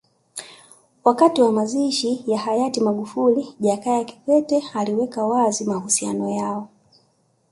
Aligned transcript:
Wakati 1.03 1.41
wa 1.41 1.51
mazishi 1.51 2.23
ya 2.27 2.37
hayati 2.39 2.81
Magufuli 2.81 3.55
Jakaya 3.59 4.03
Kikwete 4.03 4.63
aliweka 4.73 5.25
wazi 5.25 5.65
mahusiano 5.65 6.29
yao 6.29 6.69